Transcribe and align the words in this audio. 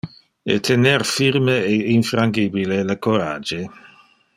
E 0.53 0.55
tener 0.67 1.01
firme 1.17 1.57
e 1.71 1.75
infrangibile 1.99 2.83
le 2.89 2.97
corage. 3.03 3.61